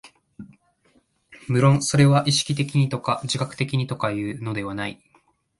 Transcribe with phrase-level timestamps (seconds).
[1.47, 4.99] 無論それは意識的にとか自覚的にとかいうのではない。